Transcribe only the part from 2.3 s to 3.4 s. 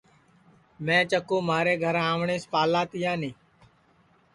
پالا تیانی